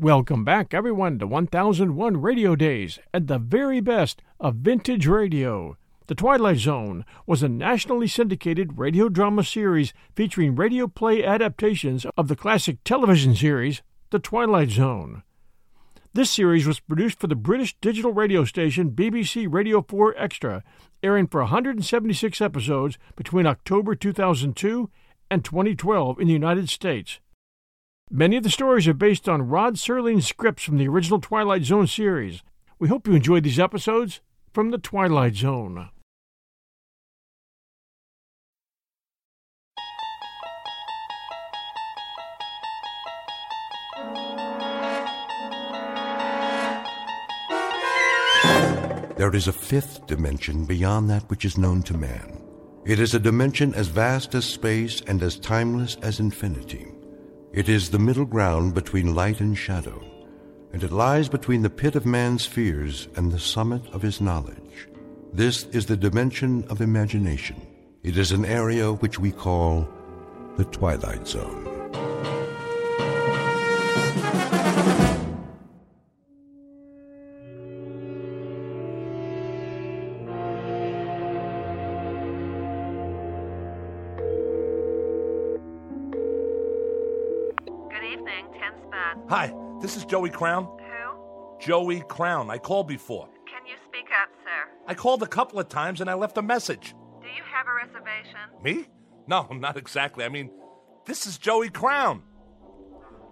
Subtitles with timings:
[0.00, 5.76] Welcome back, everyone, to 1001 Radio Days and the very best of vintage radio.
[6.08, 12.26] The Twilight Zone was a nationally syndicated radio drama series featuring radio play adaptations of
[12.26, 15.22] the classic television series, The Twilight Zone.
[16.12, 20.64] This series was produced for the British digital radio station BBC Radio 4 Extra,
[21.04, 24.90] airing for 176 episodes between October 2002
[25.30, 27.20] and 2012 in the United States.
[28.10, 31.86] Many of the stories are based on Rod Serling's scripts from the original Twilight Zone
[31.86, 32.42] series.
[32.78, 34.20] We hope you enjoyed these episodes
[34.52, 35.88] from the Twilight Zone.
[49.16, 52.42] There is a fifth dimension beyond that which is known to man.
[52.84, 56.88] It is a dimension as vast as space and as timeless as infinity.
[57.54, 60.02] It is the middle ground between light and shadow,
[60.72, 64.88] and it lies between the pit of man's fears and the summit of his knowledge.
[65.32, 67.64] This is the dimension of imagination.
[68.02, 69.88] It is an area which we call
[70.56, 71.73] the Twilight Zone.
[89.94, 90.64] This is Joey Crown.
[90.64, 91.56] Who?
[91.60, 92.50] Joey Crown.
[92.50, 93.28] I called before.
[93.46, 94.68] Can you speak up, sir?
[94.88, 96.96] I called a couple of times and I left a message.
[97.22, 98.40] Do you have a reservation?
[98.64, 98.88] Me?
[99.28, 100.24] No, not exactly.
[100.24, 100.50] I mean,
[101.06, 102.22] this is Joey Crown,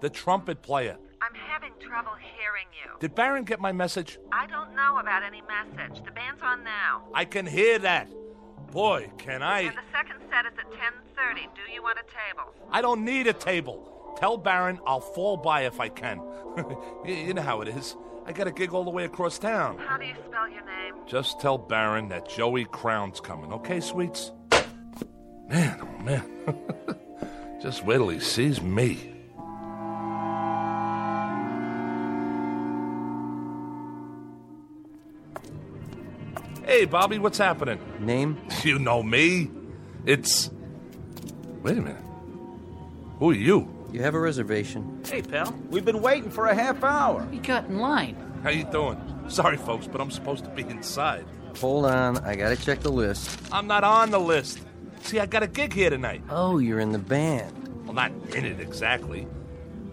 [0.00, 0.98] the trumpet player.
[1.20, 2.92] I'm having trouble hearing you.
[3.00, 4.18] Did Baron get my message?
[4.30, 6.04] I don't know about any message.
[6.04, 7.08] The band's on now.
[7.12, 8.08] I can hear that.
[8.70, 9.62] Boy, can I.
[9.62, 11.48] And the second set is at 10:30.
[11.56, 12.54] Do you want a table?
[12.70, 13.88] I don't need a table.
[14.16, 16.20] Tell Baron I'll fall by if I can.
[17.04, 17.96] you you know how it is.
[18.24, 19.78] I got a gig all the way across town.
[19.78, 20.94] How do you spell your name?
[21.06, 24.30] Just tell Baron that Joey Crown's coming, okay, sweets?
[25.48, 26.24] Man, oh man.
[27.62, 29.12] Just wait till he sees me.
[36.64, 37.78] Hey, Bobby, what's happening?
[38.00, 38.40] Name?
[38.62, 39.50] You know me.
[40.06, 40.50] It's.
[41.62, 41.96] Wait a minute.
[43.18, 43.81] Who are you?
[43.92, 45.03] You have a reservation.
[45.06, 45.54] Hey, pal.
[45.69, 47.28] We've been waiting for a half hour.
[47.30, 48.16] You got in line.
[48.42, 48.98] How you doing?
[49.28, 51.26] Sorry, folks, but I'm supposed to be inside.
[51.60, 53.38] Hold on, I gotta check the list.
[53.52, 54.60] I'm not on the list.
[55.02, 56.22] See, I got a gig here tonight.
[56.31, 57.84] Oh, you're in the band.
[57.84, 59.26] Well, not in it exactly.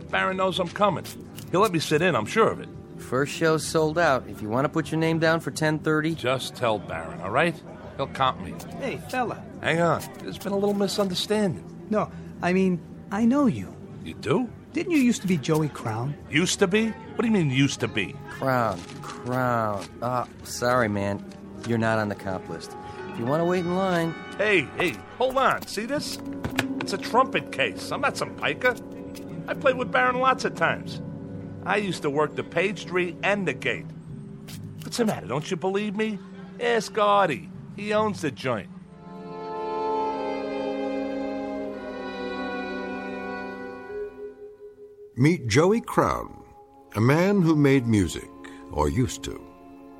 [0.09, 1.03] Baron knows I'm coming.
[1.51, 2.69] He'll let me sit in, I'm sure of it.
[2.97, 4.23] First show's sold out.
[4.29, 7.61] If you want to put your name down for 10:30, Just tell Baron, all right?
[7.97, 8.53] He'll comp me.
[8.79, 9.43] Hey, fella.
[9.61, 10.01] Hang on.
[10.19, 11.65] There's been a little misunderstanding.
[11.89, 12.09] No,
[12.41, 12.79] I mean,
[13.11, 13.75] I know you.
[14.03, 14.49] You do?
[14.73, 16.15] Didn't you used to be Joey Crown?
[16.29, 16.89] Used to be?
[16.89, 18.15] What do you mean, used to be?
[18.29, 19.83] crown, crown.
[20.01, 21.23] Ah, sorry, man.
[21.67, 22.75] You're not on the comp list.
[23.09, 25.67] If you want to wait in line, Hey, hey, hold on.
[25.67, 26.17] See this?
[26.79, 27.91] It's a trumpet case.
[27.91, 28.75] I'm not some piker.
[29.47, 31.01] I played with Baron lots of times.
[31.65, 33.85] I used to work the Page Street and the gate.
[34.83, 35.27] What's the matter?
[35.27, 36.17] Don't you believe me?
[36.61, 37.49] Ask Artie.
[37.75, 38.69] He owns the joint.
[45.19, 46.45] Meet Joey Crown,
[46.95, 48.31] a man who made music,
[48.71, 49.37] or used to.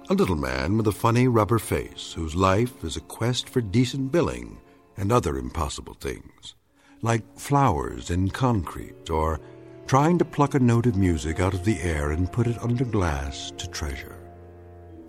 [0.10, 4.14] A little man with a funny rubber face whose life is a quest for decent
[4.14, 4.62] billing
[4.96, 6.56] and other impossible things,
[7.02, 9.42] like flowers in concrete or
[9.88, 12.86] trying to pluck a note of music out of the air and put it under
[12.86, 14.16] glass to treasure.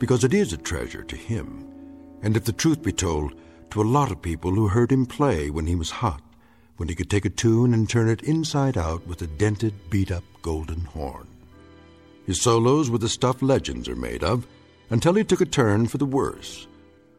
[0.00, 1.68] Because it is a treasure to him,
[2.22, 3.34] and if the truth be told,
[3.70, 6.20] to a lot of people who heard him play when he was hot,
[6.80, 10.10] when he could take a tune and turn it inside out with a dented, beat
[10.10, 11.28] up golden horn.
[12.24, 14.46] His solos were the stuff legends are made of,
[14.88, 16.66] until he took a turn for the worse.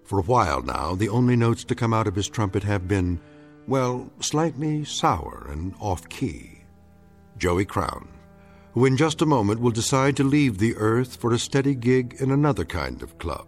[0.04, 3.20] For a while now, the only notes to come out of his trumpet have been,
[3.68, 6.64] well, slightly sour and off key.
[7.38, 8.08] Joey Crown,
[8.74, 12.16] who in just a moment will decide to leave the earth for a steady gig
[12.18, 13.46] in another kind of club,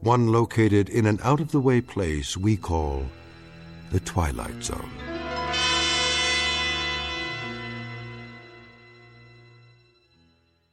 [0.00, 3.06] one located in an out of the way place we call
[3.92, 5.05] the Twilight Zone.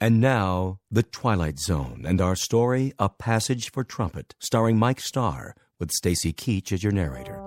[0.03, 5.55] And now, The Twilight Zone and our story, A Passage for Trumpet, starring Mike Starr,
[5.79, 7.42] with Stacy Keach as your narrator.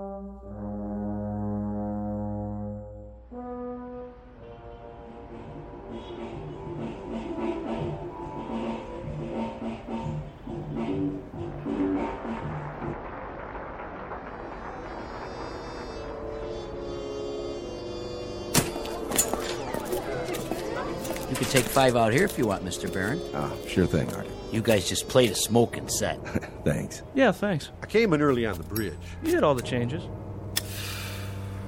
[21.76, 22.90] Five out here if you want, Mr.
[22.90, 23.20] Baron.
[23.34, 24.30] Ah, sure thing, Artie.
[24.50, 26.16] You guys just played a smoking set.
[26.64, 27.02] Thanks.
[27.14, 27.70] Yeah, thanks.
[27.82, 28.94] I came in early on the bridge.
[29.22, 30.02] You did all the changes.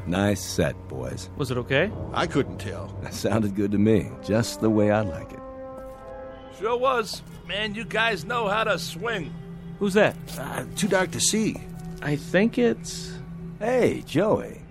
[0.06, 1.28] Nice set, boys.
[1.36, 1.92] Was it okay?
[2.14, 2.86] I couldn't tell.
[3.02, 5.40] That sounded good to me, just the way I like it.
[6.58, 7.20] Sure was.
[7.46, 9.34] Man, you guys know how to swing.
[9.78, 10.16] Who's that?
[10.38, 11.54] Uh, too dark to see.
[12.00, 13.12] I think it's.
[13.58, 14.62] Hey, Joey.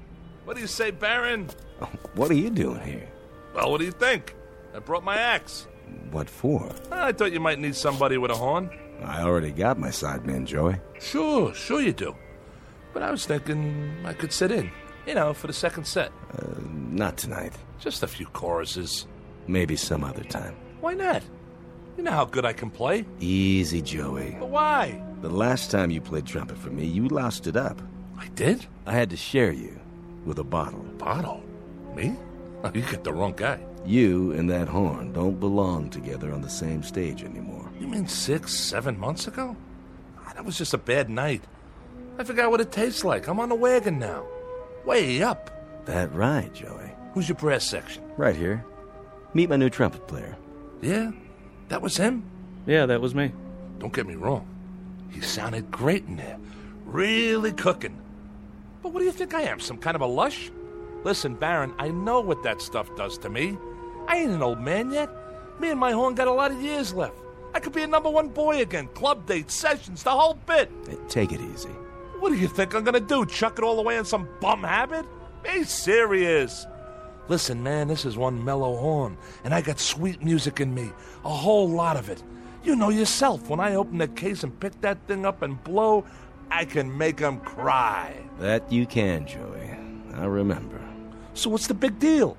[0.46, 1.48] What do you say, Baron?
[2.16, 3.08] What are you doing here?
[3.54, 4.34] Well, what do you think?
[4.78, 5.66] I brought my axe.
[6.12, 6.72] What for?
[6.92, 8.70] I thought you might need somebody with a horn.
[9.04, 10.76] I already got my sideman, Joey.
[11.00, 12.16] Sure, sure you do.
[12.94, 14.70] But I was thinking I could sit in,
[15.08, 16.12] you know, for the second set.
[16.32, 16.46] Uh,
[16.92, 17.54] not tonight.
[17.80, 19.08] Just a few choruses.
[19.48, 20.56] Maybe some other time.
[20.80, 21.24] Why not?
[21.98, 23.04] You know how good I can play.
[23.20, 24.36] Easy, Joey.
[24.40, 25.02] But why?
[25.22, 27.82] The last time you played trumpet for me, you lost it up.
[28.16, 28.68] I did?
[28.86, 29.80] I had to share you
[30.24, 30.84] with a bottle.
[31.00, 31.42] Bottle?
[31.96, 32.16] Me?
[32.64, 33.60] Oh, you get the wrong guy.
[33.88, 37.72] You and that horn don't belong together on the same stage anymore.
[37.80, 39.56] You mean six, seven months ago?
[40.20, 41.42] Ah, That was just a bad night.
[42.20, 43.28] I forgot what it tastes like.
[43.28, 44.26] I'm on the wagon now.
[44.86, 45.52] Way up.
[45.86, 46.92] That right, Joey.
[47.14, 48.04] Who's your brass section?
[48.18, 48.66] Right here.
[49.34, 50.36] Meet my new trumpet player.
[50.82, 51.12] Yeah?
[51.70, 52.24] That was him?
[52.66, 53.32] Yeah, that was me.
[53.80, 54.46] Don't get me wrong.
[55.12, 56.38] He sounded great in there.
[56.86, 57.98] Really cooking.
[58.84, 59.60] But what do you think I am?
[59.62, 60.52] Some kind of a lush?
[61.04, 63.58] Listen, Baron, I know what that stuff does to me.
[64.08, 65.10] I ain't an old man yet.
[65.60, 67.16] Me and my horn got a lot of years left.
[67.54, 68.88] I could be a number one boy again.
[68.94, 70.72] Club dates, sessions, the whole bit.
[70.88, 71.70] Hey, take it easy.
[72.20, 73.26] What do you think I'm gonna do?
[73.26, 75.06] Chuck it all away in some bum habit?
[75.44, 76.66] Be serious.
[77.28, 80.92] Listen, man, this is one mellow horn, and I got sweet music in me.
[81.26, 82.24] A whole lot of it.
[82.64, 86.06] You know yourself, when I open the case and pick that thing up and blow,
[86.50, 88.14] I can make 'em cry.
[88.40, 89.76] That you can, Joey.
[90.16, 90.80] I remember.
[91.34, 92.38] So what's the big deal?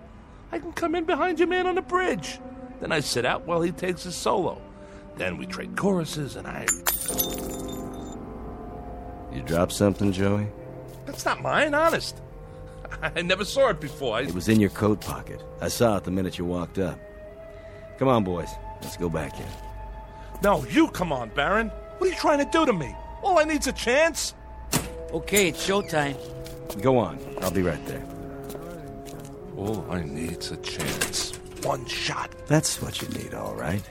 [0.50, 2.40] I can come in behind your man on the bridge.
[2.80, 4.60] Then I sit out while he takes his solo.
[5.16, 6.66] Then we trade choruses, and I.
[9.34, 10.46] You dropped something, Joey?
[11.06, 12.20] That's not mine, honest.
[13.02, 14.16] I never saw it before.
[14.16, 14.22] I...
[14.22, 15.42] It was in your coat pocket.
[15.60, 16.98] I saw it the minute you walked up.
[17.98, 18.50] Come on, boys.
[18.80, 19.46] Let's go back in.
[20.42, 21.68] No, you come on, Baron.
[21.98, 22.94] What are you trying to do to me?
[23.22, 24.34] All I need's a chance.
[25.12, 26.16] Okay, it's showtime.
[26.80, 27.18] Go on.
[27.40, 28.04] I'll be right there.
[29.58, 31.32] All I need's a chance.
[31.64, 32.30] One shot.
[32.46, 33.82] That's what you need, all right.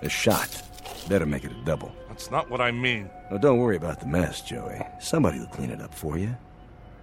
[0.00, 0.62] a shot.
[1.06, 1.94] Better make it a double.
[2.08, 3.10] That's not what I mean.
[3.30, 4.80] Oh, don't worry about the mess, Joey.
[5.00, 6.34] Somebody will clean it up for you.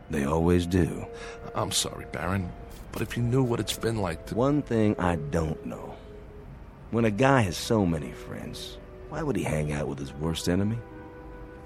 [0.10, 1.06] They always do.
[1.54, 2.52] I'm sorry, Baron,
[2.92, 4.36] but if you knew what it's been like to.
[4.36, 5.96] One thing I don't know.
[6.90, 10.50] When a guy has so many friends, why would he hang out with his worst
[10.50, 10.80] enemy?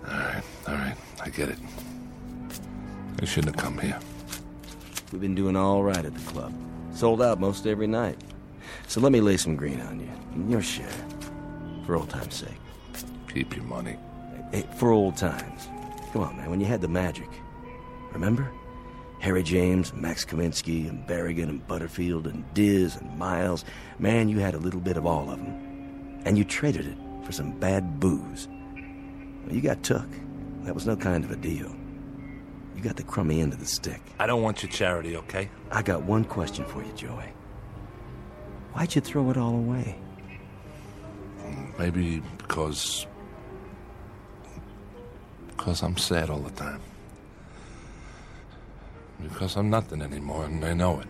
[0.06, 1.58] All right, all right, I get it.
[3.22, 3.98] I shouldn't have come here.
[5.16, 6.54] We've been doing all right at the club.
[6.94, 8.22] Sold out most every night.
[8.88, 10.52] So let me lay some green on you.
[10.52, 10.92] Your share.
[11.86, 12.60] For old time's sake.
[13.34, 13.96] Keep your money.
[14.52, 15.70] Hey, for old times.
[16.12, 17.30] Come on, man, when you had the magic.
[18.12, 18.52] Remember?
[19.22, 23.64] Harry James, Max Kaminsky, and Berigan, and Butterfield, and Diz, and Miles.
[24.00, 26.20] Man, you had a little bit of all of them.
[26.26, 28.50] And you traded it for some bad booze.
[29.46, 30.10] Well, you got took.
[30.64, 31.74] That was no kind of a deal.
[32.76, 34.02] You got the crummy end of the stick.
[34.20, 35.50] I don't want your charity, okay?
[35.72, 37.32] I got one question for you, Joey.
[38.74, 39.98] Why'd you throw it all away?
[41.80, 43.08] Maybe because.
[45.48, 46.82] Because I'm sad all the time.
[49.24, 51.08] Because I'm nothing anymore, and I know it.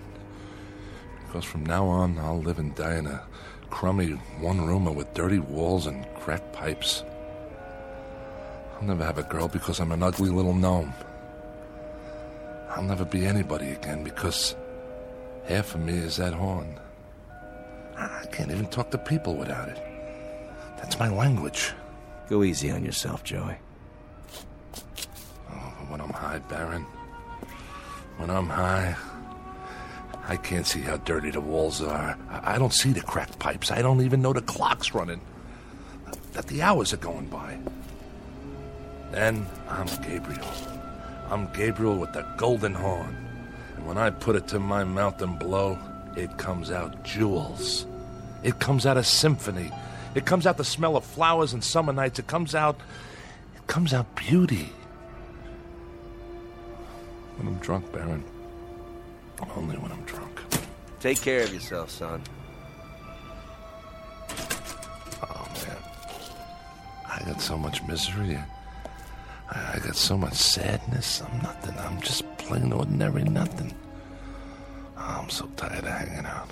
[1.25, 3.23] Because from now on, I'll live and die in a
[3.71, 7.03] crummy one roomer with dirty walls and cracked pipes.
[8.75, 10.93] I'll never have a girl because I'm an ugly little gnome.
[12.75, 14.55] I'll never be anybody again because
[15.45, 16.77] half of me is that horn.
[17.97, 19.81] I can't even talk to people without it.
[20.75, 21.71] That's my language.
[22.27, 23.55] Go easy on yourself, Joey.
[25.49, 26.85] Oh, when I'm high, Baron.
[28.17, 28.95] When I'm high,
[30.27, 32.17] I can't see how dirty the walls are.
[32.29, 33.71] I I don't see the cracked pipes.
[33.71, 35.21] I don't even know the clock's running.
[36.33, 37.57] That the hours are going by.
[39.11, 40.74] Then I'm Gabriel.
[41.29, 43.15] I'm Gabriel with the golden horn.
[43.75, 45.77] And when I put it to my mouth and blow,
[46.15, 47.85] it comes out jewels.
[48.43, 49.71] It comes out a symphony.
[50.13, 52.19] It comes out the smell of flowers and summer nights.
[52.19, 52.79] It comes out.
[53.55, 54.69] It comes out beauty.
[57.37, 58.23] When I'm drunk, Baron.
[59.55, 60.39] Only when I'm drunk.
[60.99, 62.21] Take care of yourself, son.
[65.21, 65.77] Oh, man.
[67.07, 68.39] I got so much misery.
[69.55, 71.21] I, got so much sadness.
[71.21, 71.77] I'm nothing.
[71.79, 73.73] I'm just plain ordinary nothing.
[74.97, 76.49] I'm so tired of hanging out.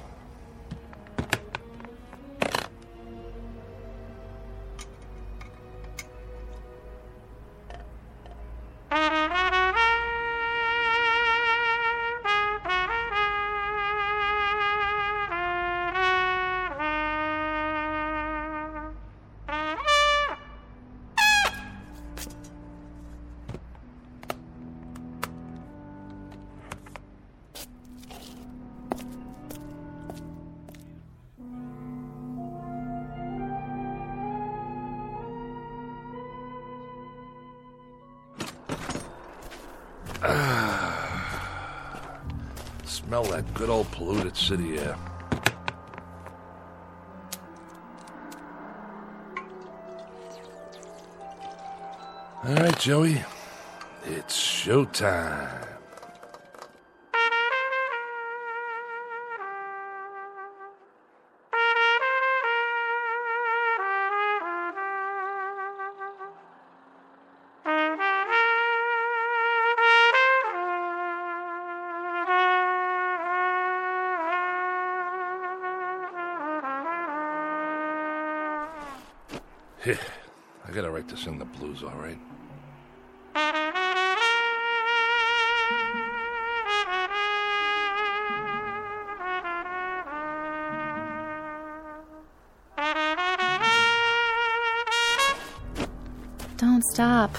[43.13, 44.98] Smell that good old polluted city air.
[52.43, 53.24] All right, Joey.
[54.03, 55.62] It's showtime.
[81.87, 82.19] All right?
[96.57, 97.35] Don't stop.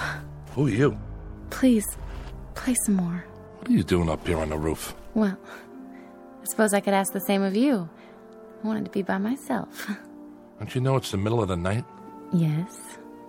[0.54, 0.98] Who are you?
[1.50, 1.86] Please,
[2.54, 3.24] play some more.
[3.58, 4.94] What are you doing up here on the roof?
[5.14, 5.38] Well,
[6.42, 7.88] I suppose I could ask the same of you.
[8.62, 9.88] I wanted to be by myself.
[10.58, 11.84] Don't you know it's the middle of the night?
[12.32, 12.76] Yes.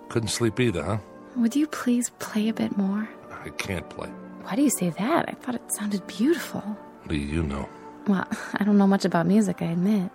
[0.08, 0.98] Couldn't sleep either, huh?
[1.36, 3.08] Would you please play a bit more?
[3.44, 4.08] I can't play.
[4.42, 5.28] Why do you say that?
[5.28, 6.60] I thought it sounded beautiful.
[6.60, 7.68] What do you know?
[8.06, 10.10] Well, I don't know much about music, I admit.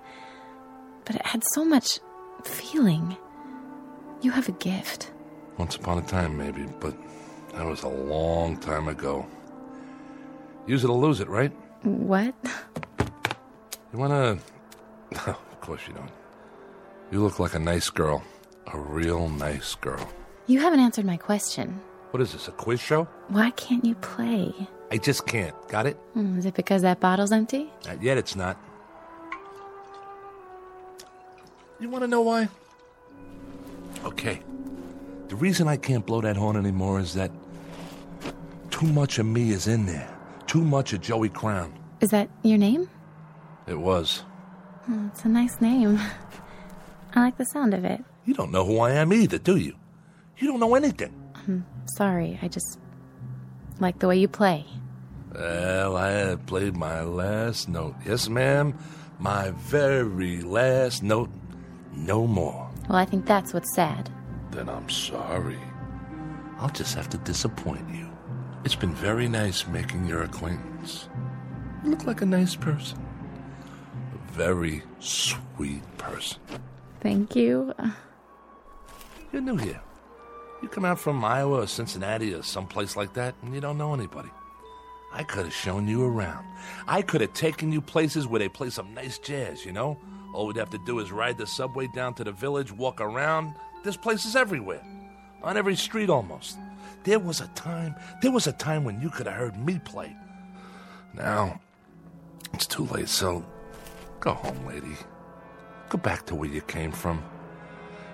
[1.05, 1.99] But it had so much
[2.43, 3.17] feeling.
[4.21, 5.11] You have a gift.
[5.57, 6.95] Once upon a time, maybe, but
[7.53, 9.25] that was a long time ago.
[10.67, 11.51] Use it or lose it, right?
[11.83, 12.33] What?
[13.91, 14.35] You wanna.
[15.11, 16.11] No, of course you don't.
[17.11, 18.23] You look like a nice girl.
[18.67, 20.07] A real nice girl.
[20.47, 21.81] You haven't answered my question.
[22.11, 23.05] What is this, a quiz show?
[23.29, 24.53] Why can't you play?
[24.91, 25.55] I just can't.
[25.69, 25.95] Got it?
[26.13, 27.71] Hmm, is it because that bottle's empty?
[27.85, 28.57] Not yet, it's not.
[31.79, 32.49] You wanna know why?
[34.03, 34.41] Okay.
[35.29, 37.31] The reason I can't blow that horn anymore is that
[38.69, 40.09] too much of me is in there.
[40.47, 41.73] Too much of Joey Crown.
[42.01, 42.89] Is that your name?
[43.67, 44.23] It was.
[44.89, 45.97] Oh, it's a nice name.
[47.15, 48.03] I like the sound of it.
[48.25, 49.75] You don't know who I am either, do you?
[50.37, 51.13] You don't know anything.
[51.35, 52.39] I'm sorry.
[52.41, 52.79] I just
[53.79, 54.65] like the way you play.
[55.33, 57.95] Well, I had played my last note.
[58.05, 58.77] Yes, ma'am.
[59.19, 61.29] My very last note.
[61.93, 62.69] No more.
[62.89, 64.09] Well, I think that's what's sad.
[64.51, 65.59] Then I'm sorry.
[66.57, 68.09] I'll just have to disappoint you.
[68.63, 71.09] It's been very nice making your acquaintance.
[71.83, 72.99] You look like a nice person.
[74.13, 76.39] A very sweet person.
[76.99, 77.73] Thank you.
[79.31, 79.81] You're new here.
[80.61, 83.93] You come out from Iowa or Cincinnati or someplace like that, and you don't know
[83.93, 84.29] anybody.
[85.13, 86.45] I could have shown you around.
[86.87, 89.97] I could have taken you places where they play some nice jazz, you know?
[90.33, 93.55] All we'd have to do is ride the subway down to the village, walk around.
[93.83, 94.85] There's places everywhere.
[95.43, 96.57] On every street almost.
[97.03, 100.15] There was a time, there was a time when you could have heard me play.
[101.13, 101.59] Now,
[102.53, 103.43] it's too late, so
[104.19, 104.95] go home, lady.
[105.89, 107.23] Go back to where you came from.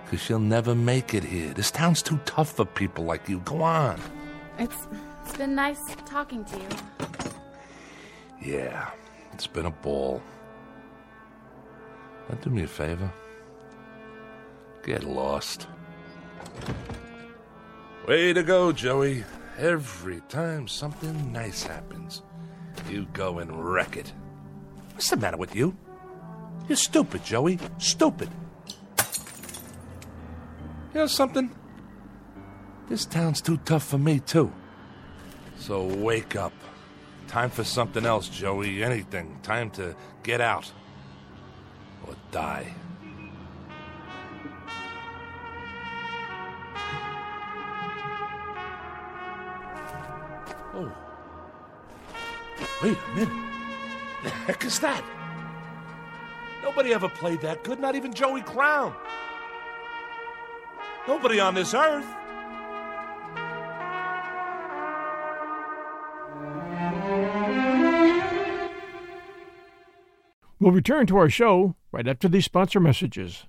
[0.09, 1.53] Because she'll never make it here.
[1.53, 3.39] This town's too tough for people like you.
[3.39, 3.99] Go on.
[4.57, 4.87] It's
[5.23, 6.67] it's been nice talking to you.
[8.41, 8.89] Yeah,
[9.33, 10.21] it's been a ball.
[12.29, 13.11] Now do me a favor.
[14.83, 15.67] Get lost.
[18.07, 19.25] Way to go, Joey.
[19.57, 22.21] Every time something nice happens,
[22.89, 24.13] you go and wreck it.
[24.93, 25.75] What's the matter with you?
[26.69, 27.59] You're stupid, Joey.
[27.79, 28.29] Stupid.
[30.97, 31.51] You know something?
[32.89, 34.51] This town's too tough for me, too.
[35.59, 36.53] So wake up.
[37.27, 38.83] Time for something else, Joey.
[38.83, 39.37] Anything.
[39.43, 40.71] Time to get out.
[42.07, 42.73] Or die.
[50.73, 50.91] Oh.
[52.81, 53.45] Wait a minute.
[54.23, 55.03] The heck is that?
[56.63, 58.95] Nobody ever played that good, not even Joey Crown.
[61.07, 62.05] Nobody on this earth.
[70.59, 73.45] We'll return to our show right after these sponsor messages.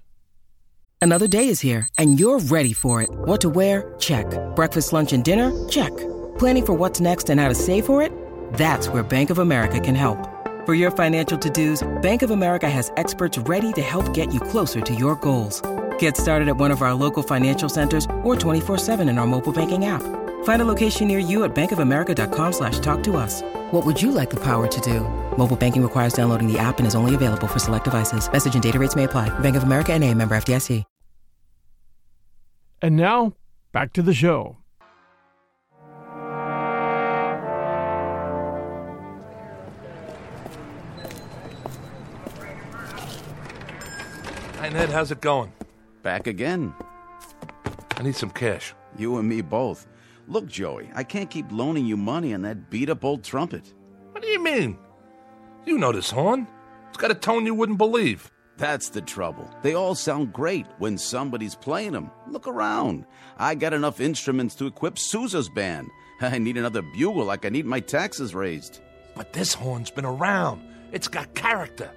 [1.01, 3.09] Another day is here, and you're ready for it.
[3.11, 3.95] What to wear?
[3.99, 4.27] Check.
[4.55, 5.69] Breakfast, lunch, and dinner?
[5.69, 5.97] Check.
[6.39, 8.13] Planning for what's next and how to save for it?
[8.55, 10.19] That's where Bank of America can help.
[10.67, 14.41] For your financial to dos, Bank of America has experts ready to help get you
[14.41, 15.63] closer to your goals.
[15.99, 19.85] Get started at one of our local financial centers or 24-7 in our mobile banking
[19.85, 20.03] app.
[20.45, 23.43] Find a location near you at bankofamerica.com slash talk to us.
[23.71, 25.01] What would you like the power to do?
[25.37, 28.31] Mobile banking requires downloading the app and is only available for select devices.
[28.33, 29.31] Message and data rates may apply.
[29.41, 30.85] Bank of America and a member FDIC.
[32.81, 33.33] And now,
[33.73, 34.57] back to the show.
[44.59, 44.91] Hi, Ned.
[44.91, 45.51] How's it going?
[46.09, 46.73] Back again.
[47.99, 48.73] I need some cash.
[48.97, 49.87] You and me both.
[50.27, 53.75] Look, Joey, I can't keep loaning you money on that beat up old trumpet.
[54.13, 54.79] What do you mean?
[55.67, 56.49] You know this horn.
[56.89, 58.31] It's got a tone you wouldn't believe.
[58.57, 59.51] That's the trouble.
[59.61, 62.11] They all sound great when somebody's playing them.
[62.27, 63.05] Look around.
[63.37, 65.91] I got enough instruments to equip Sousa's band.
[66.23, 68.81] I need another bugle like I need my taxes raised.
[69.15, 70.63] But this horn's been around.
[70.91, 71.91] It's got character.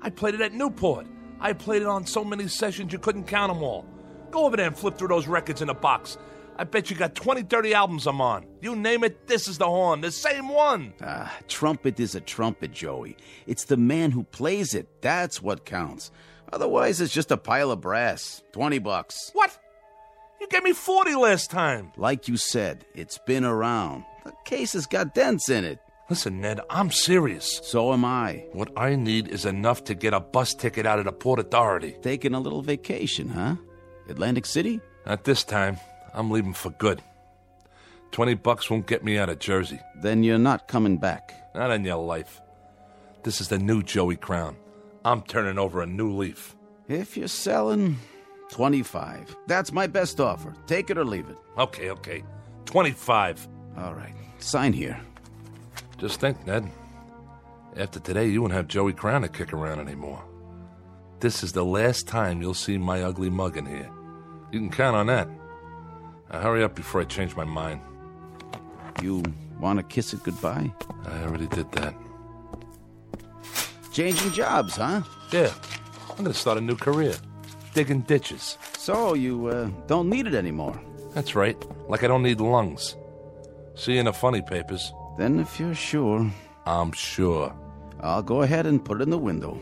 [0.00, 1.06] I played it at Newport.
[1.42, 3.84] I played it on so many sessions you couldn't count them all.
[4.30, 6.16] Go over there and flip through those records in a box.
[6.56, 8.46] I bet you got 20, 30 albums I'm on.
[8.60, 10.94] You name it, this is the horn, the same one.
[11.02, 13.16] Ah, trumpet is a trumpet, Joey.
[13.48, 15.02] It's the man who plays it.
[15.02, 16.12] That's what counts.
[16.52, 18.40] Otherwise, it's just a pile of brass.
[18.52, 19.32] 20 bucks.
[19.32, 19.58] What?
[20.40, 21.90] You gave me 40 last time.
[21.96, 24.04] Like you said, it's been around.
[24.24, 25.80] The case has got dents in it.
[26.12, 27.58] Listen, Ned, I'm serious.
[27.62, 28.44] So am I.
[28.52, 31.96] What I need is enough to get a bus ticket out of the Port Authority.
[32.02, 33.56] Taking a little vacation, huh?
[34.10, 34.78] Atlantic City?
[35.06, 35.78] Not this time.
[36.12, 37.00] I'm leaving for good.
[38.10, 39.80] Twenty bucks won't get me out of Jersey.
[40.02, 41.32] Then you're not coming back.
[41.54, 42.42] Not in your life.
[43.22, 44.54] This is the new Joey Crown.
[45.06, 46.54] I'm turning over a new leaf.
[46.88, 47.96] If you're selling,
[48.50, 49.34] 25.
[49.46, 50.52] That's my best offer.
[50.66, 51.38] Take it or leave it.
[51.56, 52.22] Okay, okay.
[52.66, 53.48] 25.
[53.78, 54.12] All right.
[54.40, 55.00] Sign here.
[56.02, 56.68] Just think, Ned.
[57.76, 60.20] After today, you won't have Joey Crown to kick around anymore.
[61.20, 63.88] This is the last time you'll see my ugly mug in here.
[64.50, 65.28] You can count on that.
[66.28, 67.82] Now hurry up before I change my mind.
[69.00, 69.22] You
[69.60, 70.72] want to kiss it goodbye?
[71.06, 71.94] I already did that.
[73.92, 75.02] Changing jobs, huh?
[75.30, 75.52] Yeah.
[76.10, 77.14] I'm going to start a new career.
[77.74, 78.58] Digging ditches.
[78.76, 80.82] So you uh, don't need it anymore?
[81.14, 81.56] That's right.
[81.88, 82.96] Like I don't need lungs.
[83.76, 84.92] See you in the funny papers.
[85.16, 86.30] Then if you're sure.
[86.66, 87.54] I'm sure.
[88.00, 89.58] I'll go ahead and put it in the window.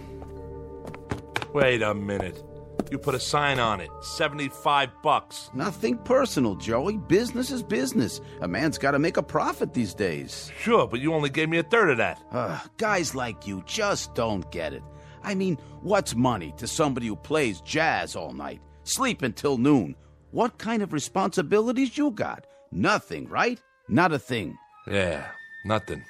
[1.53, 2.43] Wait a minute.
[2.91, 3.91] You put a sign on it.
[4.01, 5.51] 75 bucks.
[5.55, 6.97] Nothing personal, Joey.
[6.97, 8.21] Business is business.
[8.41, 10.51] A man's got to make a profit these days.
[10.59, 12.21] Sure, but you only gave me a third of that.
[12.33, 14.83] Uh, guys like you just don't get it.
[15.23, 19.95] I mean, what's money to somebody who plays jazz all night, sleep until noon?
[20.31, 22.47] What kind of responsibilities you got?
[22.73, 23.61] Nothing, right?
[23.89, 24.57] Not a thing.
[24.87, 25.29] Yeah,
[25.65, 26.05] nothing.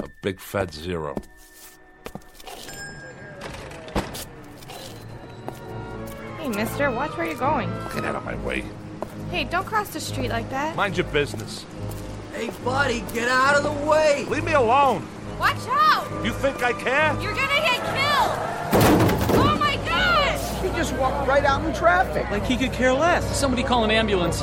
[0.00, 1.16] A big fat zero.
[6.38, 7.68] Hey, mister, watch where you're going.
[7.94, 8.64] Get out of my way.
[9.30, 10.76] Hey, don't cross the street like that.
[10.76, 11.66] Mind your business.
[12.32, 14.24] Hey, buddy, get out of the way!
[14.28, 15.06] Leave me alone.
[15.40, 16.24] Watch out!
[16.24, 17.12] You think I care?
[17.20, 18.38] You're gonna get killed!
[19.40, 20.62] Oh my gosh!
[20.62, 22.30] He just walked right out in traffic.
[22.30, 23.36] Like he could care less.
[23.36, 24.42] Somebody call an ambulance.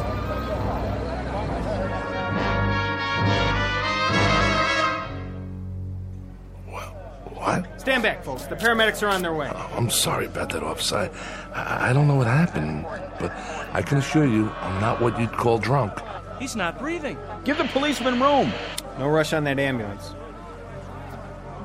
[7.86, 8.46] Stand back, folks.
[8.46, 9.48] The paramedics are on their way.
[9.54, 11.08] Oh, I'm sorry about that, officer.
[11.54, 12.84] I, I don't know what happened,
[13.20, 13.32] but
[13.74, 15.94] I can assure you I'm not what you'd call drunk.
[16.40, 17.16] He's not breathing.
[17.44, 18.52] Give the policeman room.
[18.98, 20.16] No rush on that ambulance.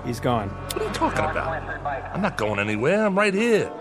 [0.04, 0.50] He's gone.
[0.50, 2.14] What are you talking about?
[2.14, 3.06] I'm not going anywhere.
[3.06, 3.72] I'm right here.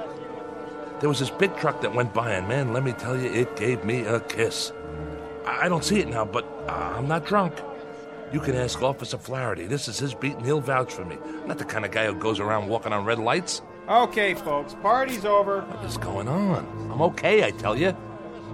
[1.01, 3.57] there was this big truck that went by, and man, let me tell you, it
[3.57, 4.71] gave me a kiss.
[5.45, 7.55] I I don't see it now, but uh, I'm not drunk.
[8.31, 9.65] You can ask Officer Flaherty.
[9.65, 11.17] This is his beat, and he'll vouch for me.
[11.23, 13.63] I'm not the kind of guy who goes around walking on red lights.
[13.87, 15.61] Okay, folks, party's over.
[15.61, 16.63] What is going on?
[16.91, 17.95] I'm okay, I tell you.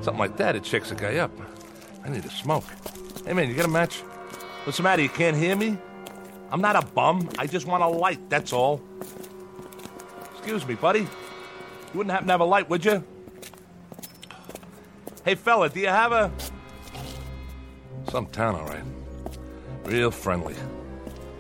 [0.02, 1.32] Something like that, it shakes a guy up.
[2.06, 2.64] I need a smoke.
[3.26, 4.00] Hey, man, you got a match?
[4.64, 5.02] What's the matter?
[5.02, 5.78] You can't hear me?
[6.52, 7.28] I'm not a bum.
[7.38, 8.82] I just want a light, that's all.
[10.38, 11.02] Excuse me, buddy.
[11.02, 11.08] You
[11.96, 13.04] wouldn't happen to have a light, would you?
[15.26, 16.32] Hey, fella, do you have a.
[18.10, 18.84] Some town, all right.
[19.86, 20.56] Real friendly.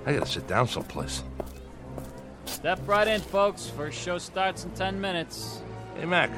[0.05, 1.23] I gotta sit down someplace.
[2.45, 3.67] Step right in, folks.
[3.67, 5.61] First show starts in 10 minutes.
[5.95, 6.29] Hey, Mac.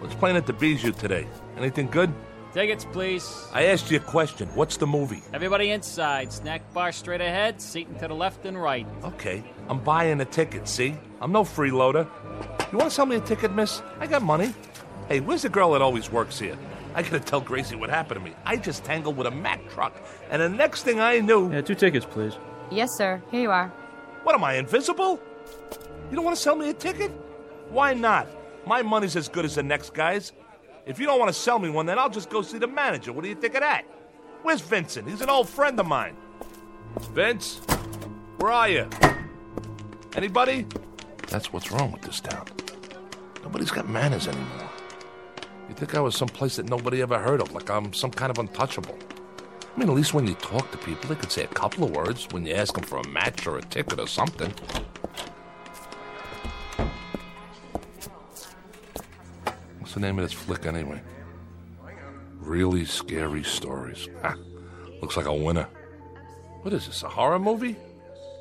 [0.00, 1.26] What's playing at the Bijou today?
[1.58, 2.12] Anything good?
[2.54, 3.48] Tickets, please.
[3.52, 4.48] I asked you a question.
[4.54, 5.22] What's the movie?
[5.34, 6.32] Everybody inside.
[6.32, 8.86] Snack bar straight ahead, seating to the left and right.
[9.04, 10.96] Okay, I'm buying a ticket, see?
[11.20, 12.08] I'm no freeloader.
[12.72, 13.82] You want to sell me a ticket, miss?
[14.00, 14.54] I got money.
[15.08, 16.56] Hey, where's the girl that always works here?
[16.96, 18.34] I gotta tell Gracie what happened to me.
[18.46, 19.94] I just tangled with a Mack truck,
[20.30, 21.52] and the next thing I knew.
[21.52, 22.32] Yeah, two tickets, please.
[22.70, 23.22] Yes, sir.
[23.30, 23.68] Here you are.
[24.22, 25.20] What am I, invisible?
[26.10, 27.10] You don't want to sell me a ticket?
[27.68, 28.26] Why not?
[28.66, 30.32] My money's as good as the next guy's.
[30.86, 33.12] If you don't want to sell me one, then I'll just go see the manager.
[33.12, 33.82] What do you think of that?
[34.42, 35.06] Where's Vincent?
[35.06, 36.16] He's an old friend of mine.
[37.12, 37.60] Vince,
[38.38, 38.88] where are you?
[40.14, 40.66] Anybody?
[41.28, 42.46] That's what's wrong with this town.
[43.42, 44.70] Nobody's got manners anymore.
[45.68, 48.38] You think I was someplace that nobody ever heard of, like I'm some kind of
[48.38, 48.96] untouchable.
[49.76, 51.90] I mean, at least when you talk to people, they could say a couple of
[51.90, 54.52] words when you ask them for a match or a ticket or something.
[59.80, 61.00] What's the name of this flick anyway?
[62.38, 64.08] Really scary stories.
[64.22, 64.36] Ah,
[65.02, 65.68] looks like a winner.
[66.62, 67.76] What is this, a horror movie?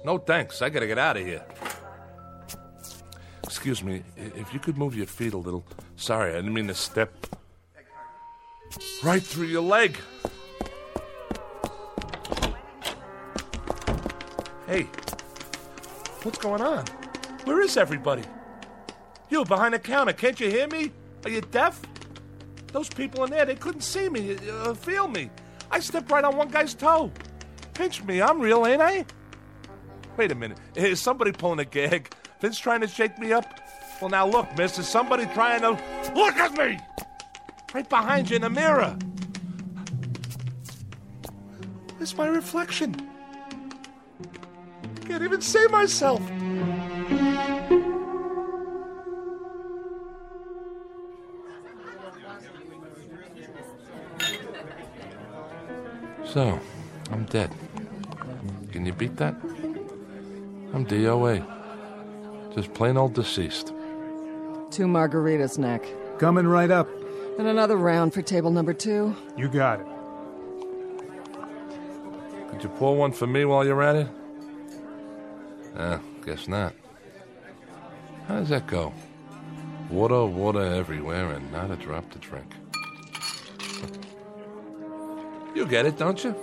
[0.06, 1.44] No thanks, I gotta get out of here.
[3.66, 5.66] Excuse me, if you could move your feet a little.
[5.96, 7.12] Sorry, I didn't mean to step
[9.02, 9.98] right through your leg.
[14.68, 14.84] Hey,
[16.22, 16.86] what's going on?
[17.46, 18.22] Where is everybody?
[19.32, 20.92] You behind the counter, can't you hear me?
[21.24, 21.82] Are you deaf?
[22.72, 25.32] Those people in there, they couldn't see me, uh, feel me.
[25.72, 27.12] I stepped right on one guy's toe.
[27.74, 29.08] Pinch me, I'm real, ain't I?
[30.18, 32.14] Wait a minute, is somebody pulling a gag?
[32.46, 33.60] Vince trying to shake me up?
[34.00, 35.72] Well, now look, miss, is somebody trying to.
[36.14, 36.78] Look at me!
[37.74, 38.96] Right behind you in the mirror.
[42.00, 43.10] It's my reflection.
[44.22, 46.22] I Can't even see myself.
[56.26, 56.60] So,
[57.10, 57.50] I'm dead.
[58.72, 59.34] Can you beat that?
[60.76, 61.55] I'm DOA.
[62.56, 63.74] Just plain old deceased.
[64.72, 65.94] Two margaritas, Nick.
[66.18, 66.88] Coming right up.
[67.38, 69.14] And another round for table number two.
[69.36, 69.88] You got it.
[72.50, 74.08] Could you pour one for me while you're at it?
[75.76, 76.74] Uh, guess not.
[78.30, 78.94] How does that go?
[79.90, 82.56] Water, water everywhere, and not a drop to drink.
[85.54, 86.34] You get it, don't you?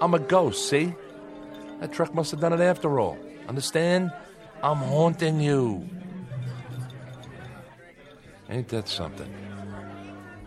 [0.00, 0.94] I'm a ghost, see?
[1.80, 3.18] That truck must have done it after all.
[3.48, 4.10] Understand?
[4.62, 5.88] I'm haunting you.
[8.50, 9.32] Ain't that something?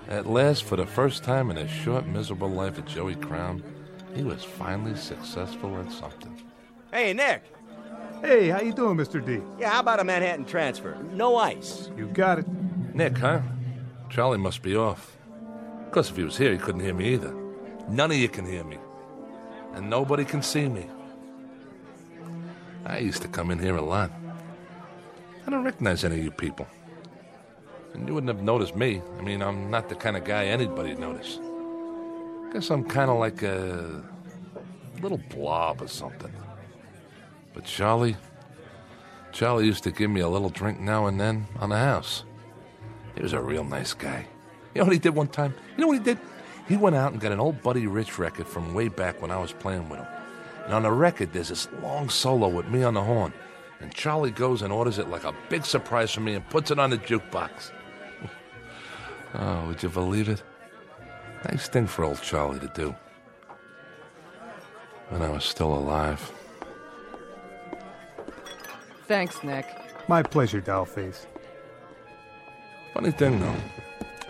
[0.08, 3.64] At last, for the first time in his short, miserable life at Joey Crown,
[4.14, 6.40] he was finally successful at something.
[6.92, 7.44] Hey, Nick.
[8.22, 9.26] Hey, how you doing, Mr.
[9.26, 9.42] D?
[9.60, 10.96] Yeah, how about a Manhattan transfer?
[11.12, 11.90] No ice.
[11.98, 12.46] You got it.
[12.94, 13.42] Nick, huh?
[14.10, 15.18] Charlie must be off.
[15.86, 17.36] Of course, if he was here, he couldn't hear me either.
[17.90, 18.78] None of you can hear me.
[19.74, 20.88] And nobody can see me.
[22.94, 24.12] I used to come in here a lot.
[25.48, 26.68] I don't recognize any of you people.
[27.96, 29.02] And you wouldn't have noticed me.
[29.18, 31.40] I mean, I'm not the kind of guy anybody'd notice.
[32.54, 34.04] Guess I'm kind of like a
[35.02, 36.32] little blob or something.
[37.56, 38.16] But Charlie,
[39.32, 42.26] Charlie used to give me a little drink now and then on the house.
[43.16, 44.28] He was a real nice guy.
[44.76, 45.56] You know what he did one time?
[45.76, 46.20] You know what he did?
[46.68, 49.40] He went out and got an old Buddy Rich record from way back when I
[49.40, 50.08] was playing with him.
[50.66, 53.34] And on the record, there's this long solo with me on the horn.
[53.82, 56.80] And Charlie goes and orders it like a big surprise for me and puts it
[56.80, 57.72] on the jukebox.
[59.36, 60.42] oh, would you believe it?
[61.50, 62.96] Nice thing for old Charlie to do.
[65.10, 66.32] When I was still alive.
[69.06, 69.68] Thanks, Nick.
[70.08, 71.26] My pleasure, Dollface.
[72.94, 73.56] Funny thing, though.